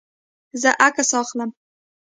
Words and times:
زه 0.61 0.69
عکس 0.85 1.09
اخلم 1.21 1.49